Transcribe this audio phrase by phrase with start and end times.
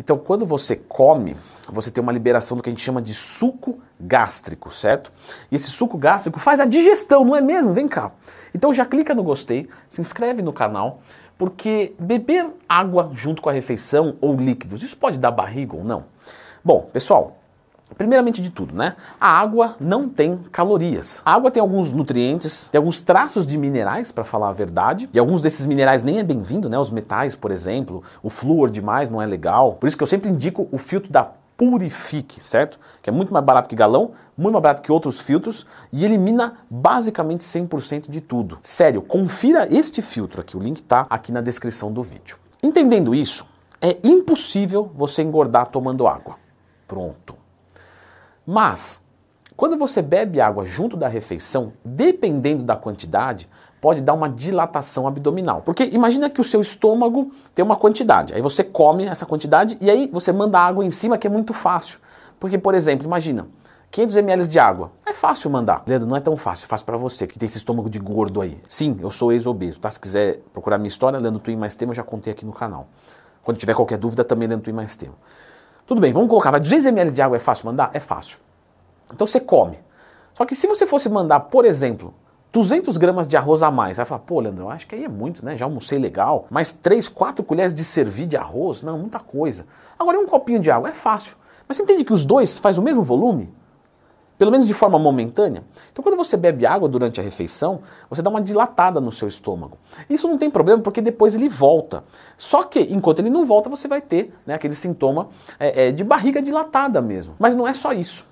[0.00, 1.36] Então, quando você come,
[1.68, 5.12] você tem uma liberação do que a gente chama de suco gástrico, certo?
[5.52, 7.74] E esse suco gástrico faz a digestão, não é mesmo?
[7.74, 8.10] Vem cá.
[8.54, 11.02] Então já clica no gostei, se inscreve no canal,
[11.36, 16.04] porque beber água junto com a refeição ou líquidos, isso pode dar barriga ou não?
[16.64, 17.36] Bom, pessoal,
[17.96, 18.96] Primeiramente de tudo, né?
[19.20, 21.22] A água não tem calorias.
[21.24, 25.18] A água tem alguns nutrientes, tem alguns traços de minerais, para falar a verdade, e
[25.18, 26.78] alguns desses minerais nem é bem-vindo, né?
[26.78, 29.74] Os metais, por exemplo, o flúor demais não é legal.
[29.74, 31.30] Por isso que eu sempre indico o filtro da
[31.60, 32.80] Purifique, certo?
[33.02, 36.54] Que é muito mais barato que galão, muito mais barato que outros filtros e elimina
[36.70, 38.58] basicamente 100% de tudo.
[38.62, 42.38] Sério, confira este filtro aqui, o link tá aqui na descrição do vídeo.
[42.62, 43.44] Entendendo isso,
[43.78, 46.36] é impossível você engordar tomando água.
[46.88, 47.34] Pronto.
[48.50, 49.00] Mas,
[49.56, 53.48] quando você bebe água junto da refeição, dependendo da quantidade,
[53.80, 55.62] pode dar uma dilatação abdominal.
[55.62, 59.88] Porque imagina que o seu estômago tem uma quantidade, aí você come essa quantidade e
[59.88, 62.00] aí você manda água em cima, que é muito fácil.
[62.40, 63.46] Porque, por exemplo, imagina,
[63.92, 64.90] 500 ml de água.
[65.06, 65.84] É fácil mandar.
[65.86, 66.66] Leandro, não é tão fácil.
[66.66, 68.60] Fácil para você que tem esse estômago de gordo aí.
[68.66, 69.88] Sim, eu sou ex-obeso, tá?
[69.88, 72.88] Se quiser procurar minha história, Leandro Twin Mais Tema, eu já contei aqui no canal.
[73.44, 75.14] Quando tiver qualquer dúvida, também Leandro Twin Mais Tema.
[75.90, 77.90] Tudo bem, vamos colocar, mas 200 ml de água é fácil mandar?
[77.92, 78.38] É fácil.
[79.12, 79.76] Então você come.
[80.34, 82.14] Só que se você fosse mandar, por exemplo,
[82.52, 85.44] 200 gramas de arroz a mais, vai falar, pô, Leandro, acho que aí é muito,
[85.44, 85.56] né?
[85.56, 89.66] Já almocei legal, mas 3, 4 colheres de servir de arroz, não, muita coisa.
[89.98, 91.36] Agora, um copinho de água é fácil.
[91.66, 93.52] Mas você entende que os dois faz o mesmo volume?
[94.40, 95.62] Pelo menos de forma momentânea.
[95.92, 99.76] Então, quando você bebe água durante a refeição, você dá uma dilatada no seu estômago.
[100.08, 102.02] Isso não tem problema porque depois ele volta.
[102.38, 106.02] Só que, enquanto ele não volta, você vai ter né, aquele sintoma é, é, de
[106.02, 107.34] barriga dilatada mesmo.
[107.38, 108.24] Mas não é só isso.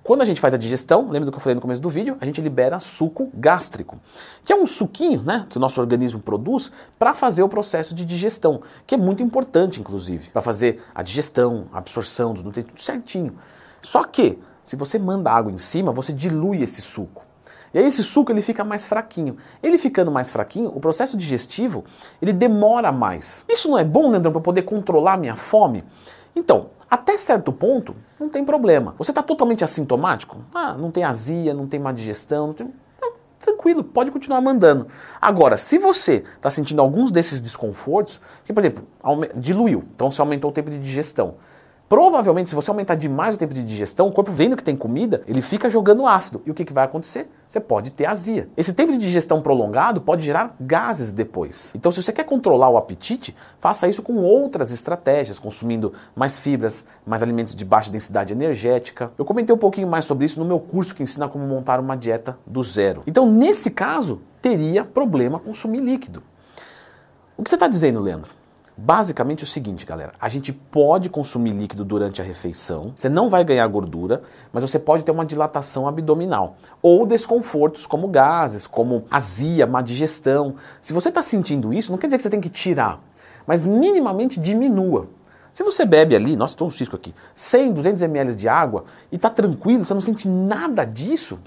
[0.00, 2.16] Quando a gente faz a digestão, lembra do que eu falei no começo do vídeo,
[2.20, 3.98] a gente libera suco gástrico,
[4.44, 8.04] que é um suquinho né, que o nosso organismo produz para fazer o processo de
[8.04, 12.80] digestão, que é muito importante, inclusive, para fazer a digestão, a absorção dos nutrientes, tudo
[12.80, 13.36] certinho.
[13.82, 17.22] Só que, se você manda água em cima, você dilui esse suco.
[17.72, 19.38] E aí esse suco ele fica mais fraquinho.
[19.62, 21.86] Ele ficando mais fraquinho, o processo digestivo
[22.20, 23.46] ele demora mais.
[23.48, 25.82] Isso não é bom, Leandrão, para poder controlar minha fome?
[26.36, 28.94] Então, até certo ponto, não tem problema.
[28.98, 30.36] Você está totalmente assintomático?
[30.54, 32.70] Ah, não tem azia, não tem má digestão, não tem...
[33.40, 34.86] tranquilo, pode continuar mandando.
[35.18, 38.86] Agora, se você está sentindo alguns desses desconfortos, que, por exemplo,
[39.34, 41.36] diluiu, então você aumentou o tempo de digestão.
[41.88, 45.22] Provavelmente, se você aumentar demais o tempo de digestão, o corpo vendo que tem comida,
[45.26, 46.42] ele fica jogando ácido.
[46.44, 47.30] E o que, que vai acontecer?
[47.46, 48.46] Você pode ter azia.
[48.58, 51.72] Esse tempo de digestão prolongado pode gerar gases depois.
[51.74, 56.84] Então, se você quer controlar o apetite, faça isso com outras estratégias, consumindo mais fibras,
[57.06, 59.10] mais alimentos de baixa densidade energética.
[59.16, 61.96] Eu comentei um pouquinho mais sobre isso no meu curso que ensina como montar uma
[61.96, 63.02] dieta do zero.
[63.06, 66.22] Então, nesse caso, teria problema consumir líquido.
[67.34, 68.37] O que você está dizendo, Leandro?
[68.80, 73.28] Basicamente é o seguinte, galera: a gente pode consumir líquido durante a refeição, você não
[73.28, 74.22] vai ganhar gordura,
[74.52, 80.54] mas você pode ter uma dilatação abdominal ou desconfortos como gases, como azia, má digestão.
[80.80, 83.00] Se você está sentindo isso, não quer dizer que você tem que tirar,
[83.44, 85.08] mas minimamente diminua.
[85.52, 89.16] Se você bebe ali, nossa, estou um cisco aqui, 100, 200 ml de água e
[89.16, 91.40] está tranquilo, você não sente nada disso,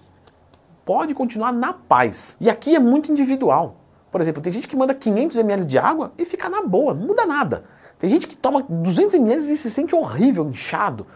[0.84, 2.36] pode continuar na paz.
[2.42, 3.78] E aqui é muito individual.
[4.12, 7.08] Por exemplo, tem gente que manda 500 ml de água e fica na boa, não
[7.08, 7.64] muda nada.
[7.98, 11.08] Tem gente que toma 200 ml e se sente horrível, inchado.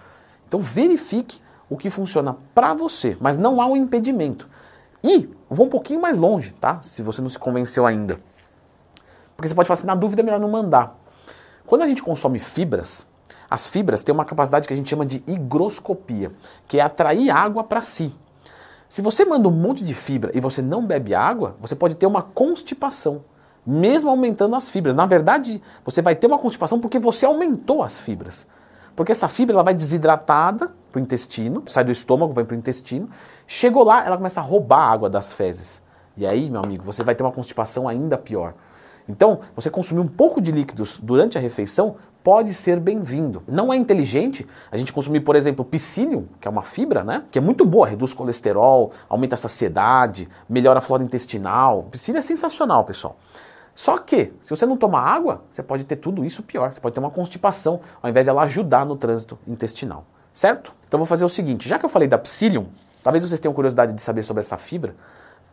[0.48, 4.48] Então verifique o que funciona para você, mas não há um impedimento.
[5.04, 6.82] E vou um pouquinho mais longe, tá?
[6.82, 8.20] Se você não se convenceu ainda.
[9.36, 10.98] Porque você pode falar assim, na dúvida é melhor não mandar.
[11.66, 13.06] Quando a gente consome fibras,
[13.50, 16.32] as fibras têm uma capacidade que a gente chama de higroscopia,
[16.68, 18.14] que é atrair água para si.
[18.88, 22.06] Se você manda um monte de fibra e você não bebe água, você pode ter
[22.06, 23.24] uma constipação,
[23.66, 24.94] mesmo aumentando as fibras.
[24.94, 28.48] Na verdade, você vai ter uma constipação porque você aumentou as fibras.
[28.96, 32.58] Porque essa fibra ela vai desidratada para o intestino, sai do estômago, vai para o
[32.58, 33.10] intestino,
[33.46, 35.82] chegou lá, ela começa a roubar a água das fezes.
[36.16, 38.54] E aí, meu amigo, você vai ter uma constipação ainda pior.
[39.08, 43.44] Então, você consumir um pouco de líquidos durante a refeição pode ser bem-vindo.
[43.48, 47.24] Não é inteligente a gente consumir, por exemplo, psyllium, que é uma fibra, né?
[47.30, 51.84] Que é muito boa, reduz colesterol, aumenta a saciedade, melhora a flora intestinal.
[51.92, 53.20] Psyllium é sensacional, pessoal.
[53.76, 56.74] Só que, se você não tomar água, você pode ter tudo isso pior.
[56.74, 60.04] Você pode ter uma constipação, ao invés de ela ajudar no trânsito intestinal.
[60.34, 60.74] Certo?
[60.88, 62.66] Então vou fazer o seguinte, já que eu falei da psyllium,
[63.04, 64.96] talvez vocês tenham curiosidade de saber sobre essa fibra,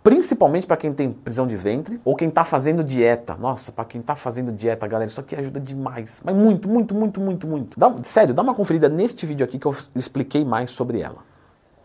[0.02, 3.37] Principalmente para quem tem prisão de ventre ou quem está fazendo dieta.
[3.37, 6.20] Nossa, para quem está fazendo dieta, galera, isso aqui ajuda demais.
[6.25, 7.78] Mas muito, muito, muito, muito, muito.
[7.78, 11.31] Dá, sério, dá uma conferida neste vídeo aqui que eu expliquei mais sobre ela.